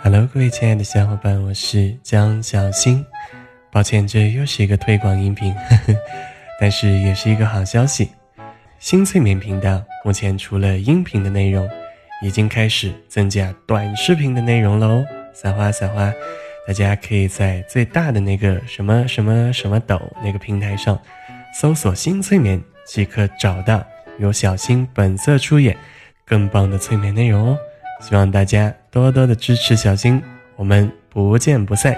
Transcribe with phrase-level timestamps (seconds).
[0.00, 3.04] Hello，各位亲爱的小伙伴，我是江小新。
[3.70, 5.94] 抱歉，这又是一个推广音频，呵呵，
[6.60, 8.10] 但是也是一个好消息。
[8.78, 11.68] 新催眠频道目前除了音频的内容，
[12.22, 15.04] 已经开始增加短视频的内容喽。
[15.34, 16.12] 撒花撒花，
[16.66, 20.98] 大家可以在最大的那个什么什么什么抖那个平台上
[21.52, 23.84] 搜索“新催眠”，即可找到
[24.18, 25.76] 由小新本色出演
[26.24, 27.58] 更棒的催眠内容哦。
[28.00, 30.22] 希望大家多多的支持小新，
[30.56, 31.96] 我们不见不散。